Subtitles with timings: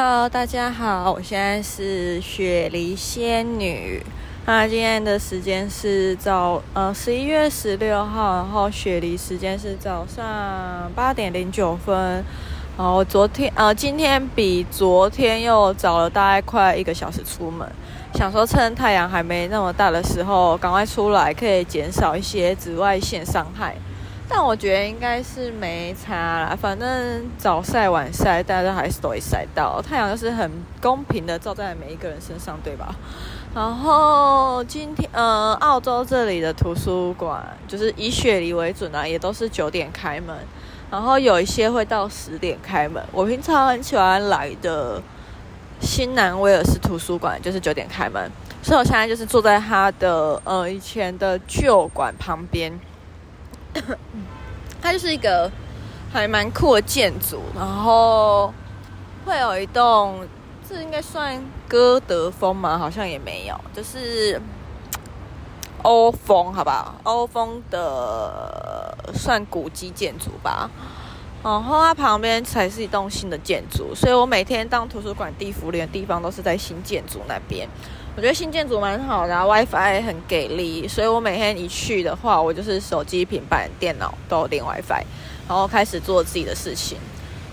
[0.00, 4.00] Hello，大家好，我现在是雪梨仙女。
[4.46, 12.24] 那今天的时间是早呃十一月十六号，然后雪梨时间是早上八点零九分。
[12.76, 17.68] 然后昨天呃今天比昨天又早了大概快一个小时出门，
[18.14, 23.74] 想说趁太阳还没那么大的时候赶快出来，可以减少一些紫外线伤害。
[24.30, 29.80] 但我觉得应该是没差啦，反正早晒晚晒，大家都还是都会晒到。
[29.80, 30.50] 太阳就是很
[30.82, 32.94] 公平的照在每一个人身上，对吧？
[33.54, 40.36] 然后今天，呃，澳洲这里的图书馆就是以雪梨为准啊，也都是九点开门，
[40.90, 43.02] 然后有一些会到十点开门。
[43.10, 45.02] 我平常很喜欢来的
[45.80, 48.30] 新南威尔士图书馆就是九点开门，
[48.62, 52.78] 所以我现在就是坐在它的呃以前的旧馆旁边。
[54.80, 55.50] 它就是一个
[56.12, 58.52] 还蛮酷的建筑，然后
[59.24, 60.26] 会有一栋，
[60.68, 62.78] 这应该算歌德风吗？
[62.78, 64.40] 好像也没有，就是
[65.82, 66.94] 欧风，好不好？
[67.04, 70.70] 欧风的算古迹建筑吧。
[71.42, 77.68] 然后它旁边才是一栋新的建筑，所以我每天当图书馆地福林的地方都是在新建筑那边。
[78.16, 85.04] 我觉得新建筑蛮好的啊，WiFi 很给力，所以我每天一去的话，我就是手机、平板、电脑都有连 WiFi，
[85.48, 86.98] 然后开始做自己的事情。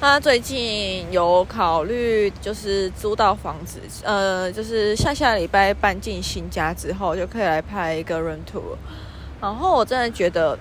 [0.02, 8.76] 那最近有考虑就是租到房子，呃，就是下下礼拜搬进新家之后，就可以来拍一个 room tour。
[9.40, 10.58] 然后我真的觉得，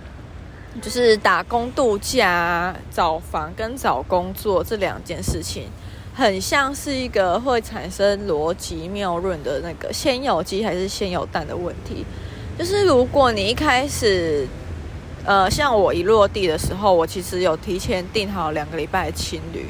[0.83, 5.69] 就是打工度假、找房跟找工作这两件事情。
[6.17, 12.05] 很像是一个会产生逻辑谬论的那个先有鸡还是先有蛋的问题。
[12.57, 14.47] 就是如果你一开始，
[15.25, 19.67] 呃，像我一落地的时候，我其实有提前订好两个礼拜的青旅，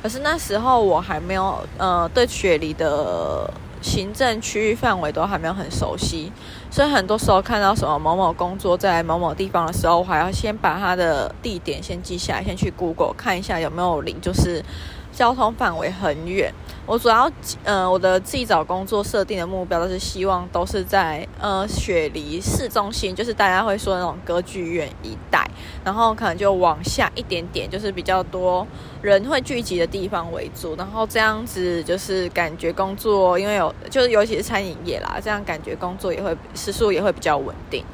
[0.00, 6.32] 可是那时候我还没有，呃，对雪梨的行政区域范围都还没有很熟悉，
[6.70, 14.64] 所以很多时候看到什么某某工作在某某地方的时候，我还要先把它的地点先记下来，先去 Google 看一下有没有离，就是。
[15.10, 16.52] 交通范围很远，
[16.88, 17.30] 我主要
[17.64, 25.46] 呃我的自己找工作设定的目标都是希望都是在呃雪梨市中心，就是大家会说那种歌剧院一带，
[25.84, 28.66] 然后可能就往下一点点，就是比较多
[29.02, 37.84] 人会聚集的地方为主，然后这样子就是感觉工作，因为有就是尤其是餐饮业啦，这样感觉工作也会时速也会比较稳定，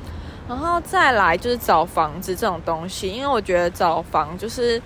[0.49, 4.81] 然后再来就是找房子这种东西，因为我觉得找房就是。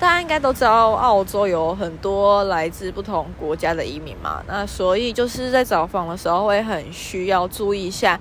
[0.00, 8.20] 大家应该都知道，澳洲有很多来自不同国家的移民嘛，那所以就是在找房的时候会很需要注意一下，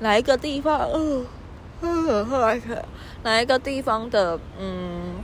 [0.00, 1.24] 哪一个地方，嗯，
[1.80, 2.84] 嗯，后来看
[3.22, 5.14] 哪一个地方的，嗯，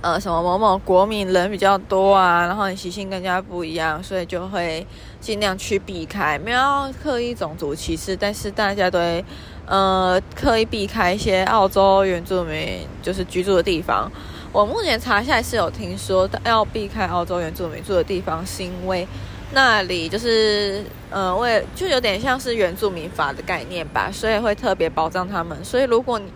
[0.00, 4.84] 呃，什么某某国民人比较多啊，然后你习性更加不一样，所以就会
[5.20, 9.24] 尽量去避开，没有刻意种族歧视，但是大家都会，
[9.66, 14.10] 呃，刻意避开一些澳洲原住民就是居住的地方。
[14.52, 19.08] 我目前查下来是有听说要避开澳洲原住民住的地方，是因为
[19.52, 25.64] 那里就是呃，为就有点像是原住民法的概念吧，所以会特别保障他们。
[25.64, 26.26] 所以如果你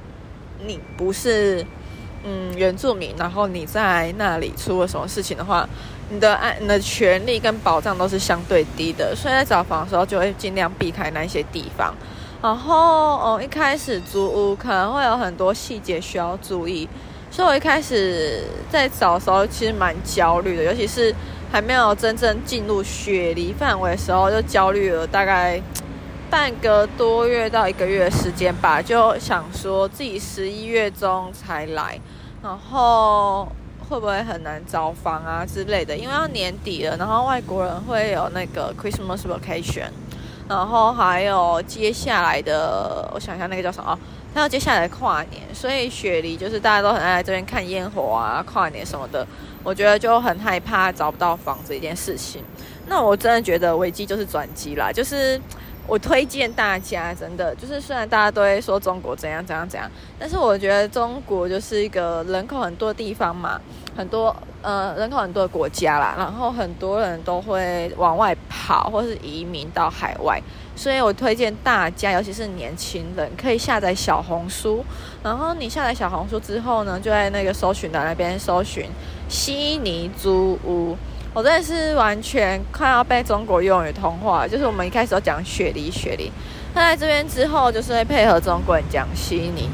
[0.65, 1.63] 你不是
[2.25, 5.69] 嗯原住民，然后你在那里出了什么事情的话，
[6.09, 11.95] 你的爱你的权利跟保障都是相对低的，所以在找房的时候就会尽量避开那些地方。
[12.41, 16.89] 然后哦，一开始租屋可能会有很多细节需要注意。
[17.31, 21.15] 所以我一开始在找的时候，其实蛮焦虑的，尤其是
[21.53, 25.61] 还没有真正进入雪梨范围的时候，就焦虑了大概
[26.31, 28.81] 半个多月到一个月的时间吧。
[28.81, 32.01] 就想说自己十一月中才来，
[32.43, 33.47] 然后
[33.89, 35.97] 会不会很难找房啊之类的？
[35.97, 39.91] 因为要年底了，然后外国人会有那个 Christmas vacation，
[40.49, 43.99] 然后还有接下来的，我想一下那个叫什么？
[44.35, 49.27] 那接下来跨年，所以雪梨就是大家都很爱来这边看烟火啊，跨年什么的。
[49.65, 52.43] 我觉得就很害怕找不到房子一件事情。
[52.87, 55.41] 那我真的觉得危机就是转机啦，就是
[55.89, 63.61] 我推荐大家，真的就是虽然大家都会说中国怎样怎样怎样，但是我觉得中国就是一个人口很多的地方嘛，
[63.97, 70.43] 很多呃人口很多的国家啦，然后很多人都会往外跑或是移民到海外。
[70.75, 74.85] 所以我推荐大家，尤其是年轻人，可以下载小红书。
[75.23, 78.91] 然后你下载小红书之后呢，就在那个搜寻栏那边搜寻
[79.29, 80.97] 悉尼租屋。
[81.37, 86.33] 我真的是完全快要被中国用语同化，就是我们一开始都讲雪梨雪梨，
[86.73, 89.69] 他在这边之后就是会配合中国人讲悉尼。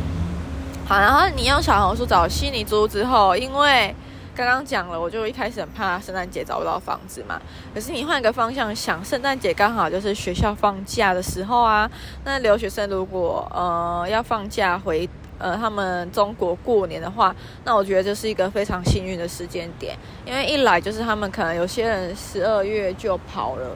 [0.88, 3.94] 好，然后你用小红书找悉尼租之后，因为
[4.34, 7.40] 刚刚讲了，我就一开始很怕圣诞节找不到房子嘛。
[7.72, 11.88] 可是你换个方向想，圣诞节刚好就是学校放假的时候啊。
[12.24, 15.08] 那留学生如果呃要放假回
[15.42, 17.34] 呃他们中国过年的话，
[17.64, 19.94] 那我觉得这是一个非常幸运的时间点，
[20.24, 23.70] 因为一来就是他们可能有些人十二月就跑了。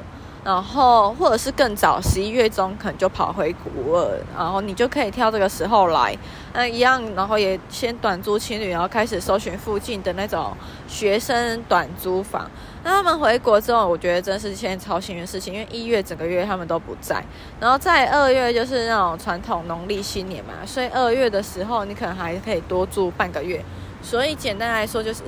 [0.46, 6.16] 然后，或者是更早，十一月中可能就跑回国了，然后你就可以挑这个时候来，
[6.54, 10.56] 那一样，然后也先短租情侣，然后开始搜寻附近的那种
[10.86, 12.48] 学生短租房。
[12.84, 17.20] 那他们回国之后，我觉得真是一件超幸运的事情，因为一月整个月他们都不在，
[17.58, 23.60] 然后在二月就是那种传统农历新年嘛，所以二月的时候你可能还可以多住半个月。
[24.00, 25.24] 所以简单来说就是。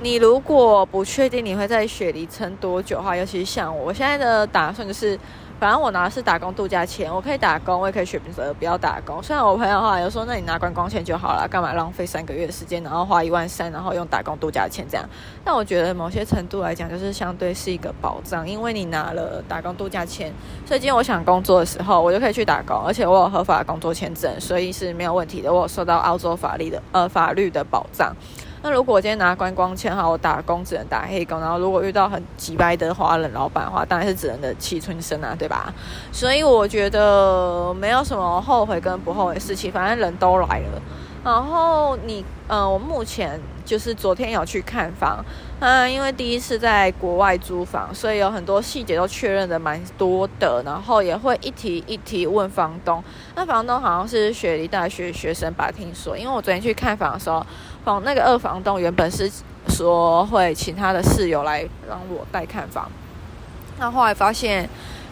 [0.00, 5.18] 你如果不确定你会在雪梨撑多久的话，尤其是像我，我现在的打算就是，
[5.58, 9.20] 反正我拿的是打工度假签，我可以打工，我也可以选择不要打工。
[9.20, 15.04] 虽然我朋友的话有说，那你拿观光签就好了，干嘛浪费三个月时间，然后花一万三，然后用打工度假签这样？
[15.44, 20.32] 但我觉得某些程度来讲，就是相对是一个保障，因为你拿了打工度假签，
[20.64, 25.52] 所以今天我想工作的时候，我就可以去打工，而且我有合法的工作签证，所以是没有问题的。
[25.52, 28.14] 我有受到澳洲法律的呃法律的保障。
[28.62, 35.72] 那如果我今天拿观光签哈，我打工只能打黑工，然后如果遇到很急掰的华人老板的话，当然是只能的气春生啊，对吧？
[36.12, 40.82] 所以我觉得没有什么后悔跟不后悔的事情，反正人都来了。
[41.24, 45.24] 然后你，呃，我目前就是昨天有去看房，
[45.60, 53.02] 嗯，因为第一次在国外租房，所以有很多细节都确认的蛮多的，然后也会一题一题问房东。
[53.34, 57.44] 那房东好像是雪梨大学学生吧，听说，因为我昨天去看房的时候。
[57.84, 59.30] 房那个二房东原本是
[59.68, 62.90] 说会请他的室友来让我带看房，
[63.78, 64.68] 那后来发现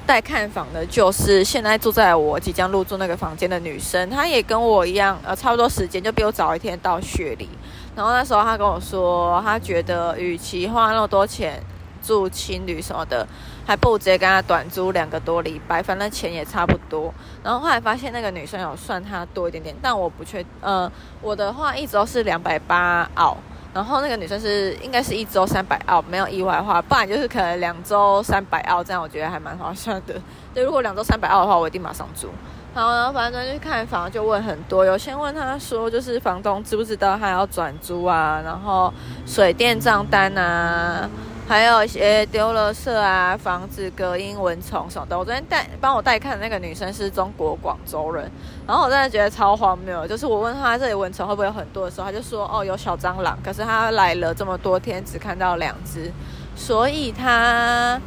[0.06, 7.48] 带看房的就是现在住在我即将入住那个房间的女生，她也跟我一样，呃，差不多时间就比我早一天到雪梨。
[7.96, 11.60] 然后那时候她跟我说，她觉得与其花那么多钱
[12.02, 13.26] 住青旅什么的。
[13.66, 17.12] 还不如直接跟她短租两个多礼拜，反正钱也差不多。
[17.42, 20.88] 然后后来发现那个女生有算她多一点点，但我不确，呃，
[21.20, 23.36] 我的话一直都是两百八澳，
[23.76, 30.14] 然后那个女生是应该是一周三百澳，没有意外的话，不然就是可能两周三百澳，这样我觉得还蛮划算的。
[30.54, 32.28] 对，如果两周三百澳的话，我一定马上租。
[32.72, 38.90] 好，然后反正就去看房，就问很多，有先问他说，就是房东知不知道他要转租啊，然后
[39.26, 41.06] 水电账单啊。
[41.48, 45.16] 还有一些丢了色啊，防止隔音蚊虫什么的。
[45.16, 48.28] 我昨天带帮我带看的那个女生是中国广州人，
[48.66, 50.04] 然后我真的觉得超荒谬。
[50.08, 56.10] 就是我问她这里蚊虫会不会有很多的时候，她就说哦有小蟑螂，可是她来了这么多天只看到两只，
[56.56, 58.00] 所以她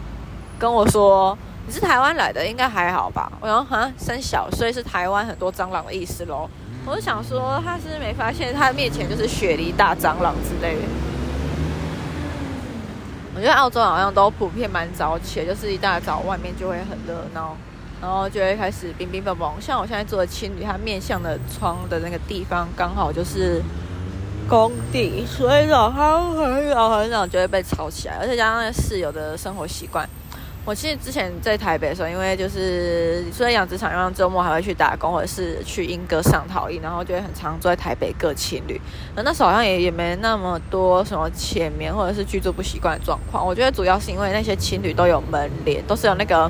[0.60, 3.32] 跟我说你是台湾来的，应该还好吧？
[3.40, 6.50] 我说哈生小，所以是台湾很多蟑螂的意思喽。
[6.86, 11.09] 我就想说她是没发现她面前就是雪梨大蟑螂之类的。
[13.40, 17.56] 我觉得澳洲好像都普遍蛮早起，就是一大早外面就会很热闹，
[18.02, 19.54] 然后就会开始乒乒乓乓。
[19.62, 23.62] 像我现在住的青旅，它面向的窗的那个地方刚好就是
[24.50, 30.06] 工地，所以早上很早很早就会被吵起来，而且加上那室友的生活习惯。
[30.66, 38.80] 我其实之前在台北的时候，因为就是除了养殖场，因为周末还会去打工，或者是去英歌上陶艺，然后就会很常坐在台北各情侣。
[39.16, 43.44] 那那时候好像也也没那么多什么浅眠或者是居住不习惯的状况。
[43.44, 46.50] 我觉得主要是因为那些情侣都有门帘，都是有那个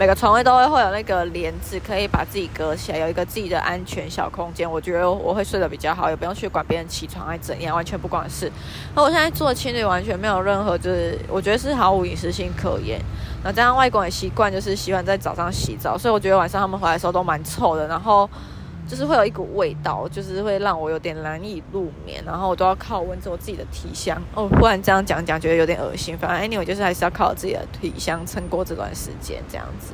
[0.00, 4.68] 每个床位都会会有那个帘子，可以把自己隔起来，有一个自己的安全小空间。
[4.68, 8.50] 我觉得我会睡得比较好，也不用去管别人起床还怎样，完全不管事。
[8.94, 12.98] 那我现在住的青旅完全没有任何，就是我觉得是毫无隐私性可言。
[13.44, 18.26] 那加上外国人习惯就是喜欢在早上洗澡，所以我觉得晚上他们回来的时候都蛮臭的，然后
[18.90, 24.20] 就是会有一股味道，就是会让我有点难以入眠，然后我都要靠闻着我自己的体香。
[24.34, 26.18] 哦，忽然这样讲讲，觉得有点恶心。
[26.18, 29.92] 反正 anyway 就是还是要靠自己的体香撑过这段时间这样子。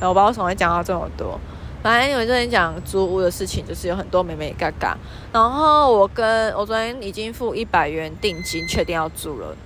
[0.00, 1.38] 然后我不知道为什么会讲到这么多，
[1.84, 4.96] 反正 anyway 这边讲租屋的事情，就是有很多美眉角角。
[5.32, 9.56] 然后我跟我昨天已经付一百元定金，确定要租了。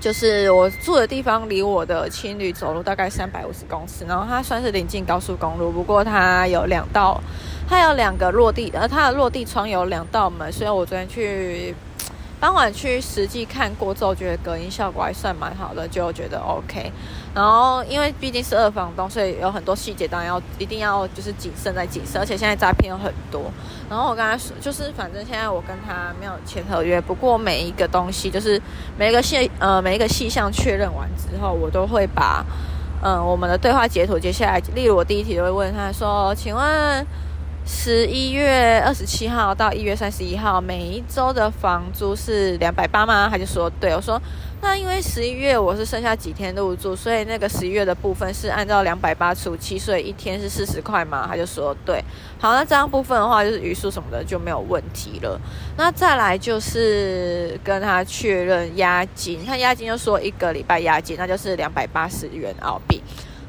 [0.00, 7.20] 就是我住的地方离我的青旅走路大概三百五十公尺，然后它算是临近高速公路，不过它有两道，
[7.68, 11.74] 它有两个落地，而它的落地窗有两道门，所以我昨天去。
[12.44, 16.92] 当晚去实际看过之后，觉得隔音效果还算蛮好的，就觉得 OK。
[17.34, 23.50] 然后因为毕竟是二房东，所以有很多细节当然要一定要就是谨慎再谨慎，而且现在诈骗有很多。
[23.88, 28.60] 然后我跟他说，就是反正现在我跟他没有签合约，不过每一个东西就是
[28.98, 32.44] 每一个细呃每一个细项确认完之后，我都会把
[33.02, 37.06] 嗯、我们的对话截图接下来，例如我第一题就会问他说，请问。
[37.66, 43.26] 十一月二十七号到一月三十一号，每一周的房租是两百八吗？
[43.30, 44.20] 他就说对，我说
[44.60, 51.26] 那因为十一月我是剩下几天入住，所以那个十一月的部分是按照两百八除七，所以一天是四十块吗？
[51.26, 52.04] 他就说对。
[52.38, 55.40] 好，那这样部分的话就是余数什么的就没有问题了。
[55.78, 63.02] 那再来就是跟他确认押金，他押金就说一个礼拜押金，那就是两百八十元澳币。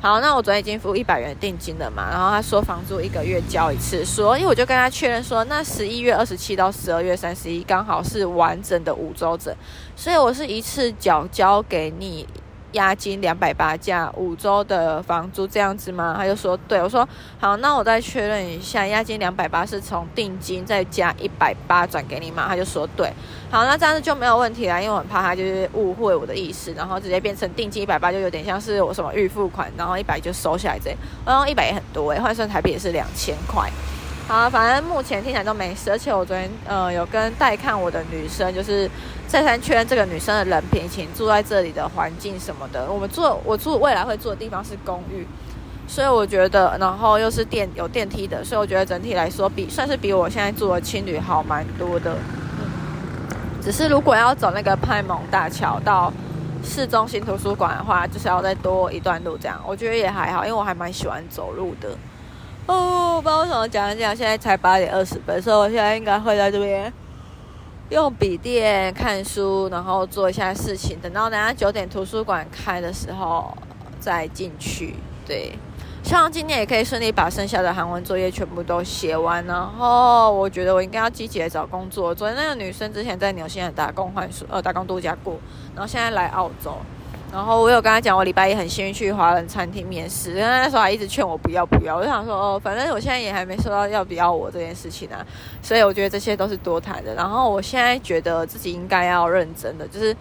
[0.05, 9.51] 好，那我昨天已经付一百元定金了嘛，然后他说房租一个月交一次，所以我就跟他确认说，那十一月二十七到十二月三十一刚好是完整的五周整，
[9.95, 12.27] 所以我是一次缴交给你。
[12.75, 16.13] 押金两百八加五周的房租这样子吗？
[16.17, 17.08] 他就说对，我说
[17.39, 22.46] 好，那我再确认一下，押金两百八是从定金再加一百八转给你吗？
[22.48, 23.12] 他就说对，
[23.50, 33.70] 好，那这样子就没有问题了，因为我怕他就是误会我的意思，然后直接变成定金一百八，就有点像是我什么预付款，然后一百就收下来这样，然后一百也很多诶，换算台币也是两千块。
[34.27, 38.89] 好，反正目前听起来都没事，而且我昨天呃有跟带看我的女生，就是
[39.27, 42.91] 再三确认这个女生的人品，请住在这里的环境什么的。
[42.91, 45.27] 我们住我住未来会住的地方是公寓，
[45.88, 52.17] 所以我觉得，然后又是电有电梯的，所以我觉得整体来说比算是比我现在住的青旅好蛮多的。
[53.62, 56.12] 只是如果要走那个派蒙大桥到
[56.63, 59.62] 市中心图书馆的话，就是要再多一段路这样。
[59.67, 61.89] 我觉得也还好，因为我还蛮喜欢走路的。
[62.67, 66.91] 哦，不知道为什么讲一讲，现在才八点二十分，所以我现在应该会在这边
[67.89, 70.98] 用笔电看书，然后做一下事情。
[71.00, 73.55] 等到等下九点图书馆开的时候
[74.00, 74.95] 再进去。
[75.27, 75.53] 对，
[76.03, 79.45] 希望今天也可以顺利把剩下的韩文作业全部都写完。
[79.45, 82.15] 然后我觉得我应该要积极的找工作。
[82.15, 85.38] 昨天那个女生之前在纽西兰打工换宿，呃，打工度假过，
[85.75, 86.75] 然后现在来澳洲。
[87.36, 91.98] 然后我有跟他讲，我礼拜一很幸运去华人餐厅面试，但那时候还一直劝我不要不要。
[91.98, 95.20] 我就想说，哦，反正我现在也还没说到要不要我这件事情啊，
[95.62, 97.13] 所以我觉得这些都是多谈的。
[97.13, 100.15] 然后我现在觉得自己应该要认真的，就是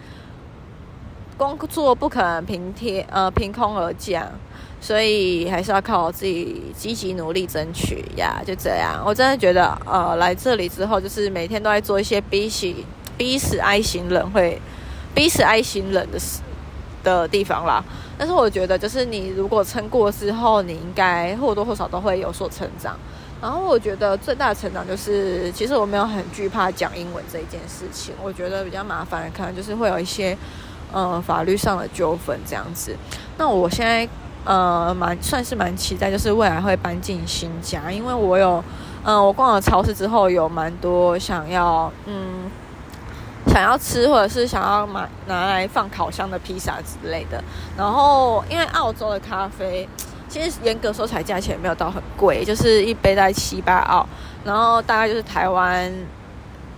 [1.37, 4.29] 工作不可能凭天呃凭空而降，
[4.81, 8.41] 所以还是要靠我自己积极努力争取呀。
[8.45, 12.73] 就这样，我真的觉得呃来这里之后，就是每天都在做一些逼死
[13.17, 14.61] 逼死 I 型人会
[15.13, 16.41] 逼死 I 型人的事。
[17.05, 17.83] 的地方啦，
[18.17, 22.97] 但是我觉得就是你如果撑过之后，你应该或多或少都会有所成长。
[23.41, 28.15] 然后我觉得最大的成长就是，其实我没有很惧怕讲英文这一件事情。
[28.23, 30.35] 我觉得比较麻烦的可能就是会有一些
[30.91, 32.95] 呃法律上的纠纷这样子。
[33.37, 34.07] 那我现在
[34.45, 38.63] 呃蛮算是蛮期待，就是未来会搬进新家，因为我有
[39.03, 42.49] 嗯、我逛了超市之后，有蛮多想要嗯。
[43.47, 47.41] 想要吃或者是想要买拿来放烤箱的披萨之类的，
[47.77, 49.87] 然后因为澳洲的咖啡
[50.27, 54.05] 其实严格说起来价钱没有到很贵，就是一杯在七八澳，
[54.43, 55.91] 然后大概就是台湾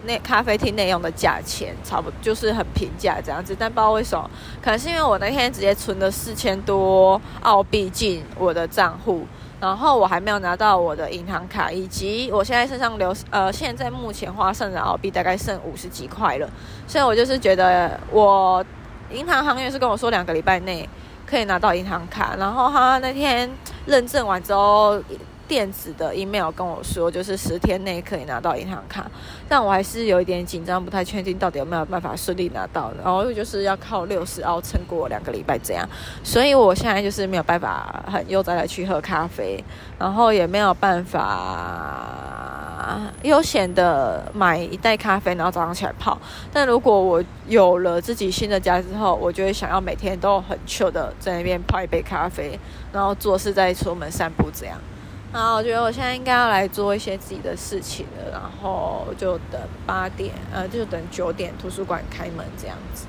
[0.03, 3.55] 那咖啡厅内用的价钱，差不多就是很平价这样子。
[3.57, 4.29] 但不知道为什么，
[4.61, 9.25] 可能是因为我那天直接存了四千多澳币进我的账户。
[9.59, 16.49] 然后我还没有拿到我的银行卡，以及我现在身上留呃，现在目前花剩的澳币大概剩五十几块了，
[16.87, 18.63] 所以我就是觉得我
[19.11, 20.87] 银行行员是跟我说两个礼拜内
[21.25, 23.49] 可以拿到银行卡，然后他那天
[23.85, 25.01] 认证完之后。
[25.47, 29.09] 电子的 email 跟我说，就是十天内可以拿到银行卡，
[29.47, 32.91] 但我还是有一点紧张，不太确定到底有没有办法顺利拿到。
[33.01, 35.87] 然后又就是要靠六十澳撑过两个礼拜这样，
[36.23, 39.63] 所以我现在就是没有办法很悠哉的去喝咖啡，
[39.97, 42.43] 然后也没有办法
[43.23, 46.17] 悠闲的买一袋咖啡，然后早上起来泡。
[46.51, 52.59] 但如果我有了自己新的家之后，我就会想要每天都很 chill 的在那边泡一杯咖啡，
[52.91, 54.77] 然后做事再出门散步这样。
[55.37, 63.05] 啊，我觉得我现在应该要来做一些自己的事情了，然后就等八点，呃，就等九点图书馆开门这样子。